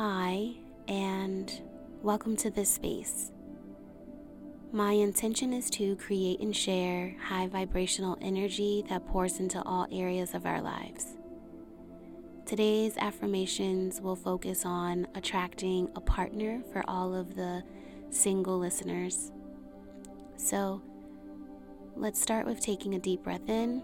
[0.00, 0.50] Hi,
[0.86, 1.52] and
[2.04, 3.32] welcome to this space.
[4.70, 10.34] My intention is to create and share high vibrational energy that pours into all areas
[10.34, 11.16] of our lives.
[12.46, 17.64] Today's affirmations will focus on attracting a partner for all of the
[18.10, 19.32] single listeners.
[20.36, 20.80] So,
[21.96, 23.82] let's start with taking a deep breath in,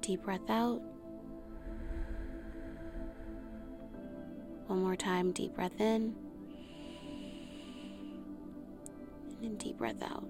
[0.00, 0.80] deep breath out.
[4.66, 6.14] One more time, deep breath in.
[9.28, 10.26] And then deep breath out.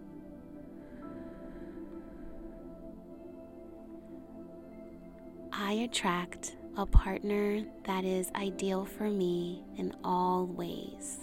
[5.52, 11.18] I attract a partner that is ideal for me in all ways.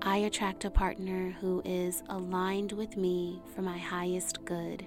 [0.00, 4.86] I attract a partner who is aligned with me for my highest good.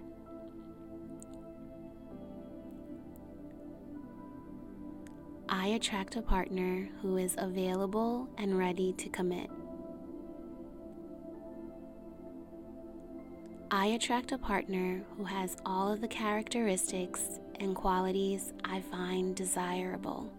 [5.74, 9.50] Attract a partner who is available and ready to commit.
[13.72, 20.32] I attract a partner who has all of the characteristics and qualities I find desirable.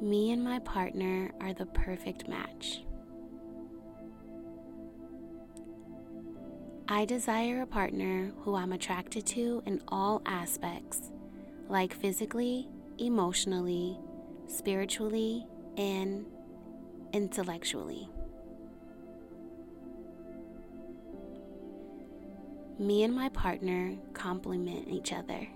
[0.00, 2.82] Me and my partner are the perfect match.
[6.92, 11.12] I desire a partner who I'm attracted to in all aspects,
[11.68, 13.96] like physically, emotionally,
[14.48, 15.46] spiritually,
[15.76, 16.26] and
[17.12, 18.08] intellectually.
[22.80, 25.46] Me and my partner complement each other.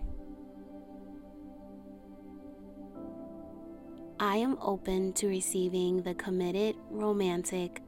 [4.20, 7.82] I am open to receiving the committed, romantic,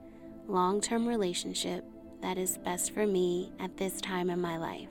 [0.49, 1.85] long term relationship
[2.27, 4.89] that is best for me at this time in my life.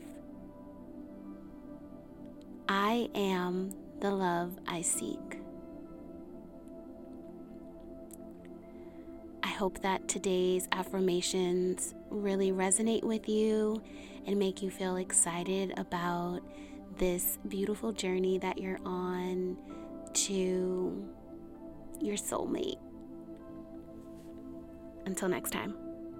[2.69, 5.41] I am the love I seek.
[9.43, 13.83] I hope that today's affirmations really resonate with you
[14.25, 16.39] and make you feel excited about
[16.97, 19.57] this beautiful journey that you're on
[20.13, 21.05] to
[21.99, 22.79] your soulmate.
[25.05, 25.84] Until next time.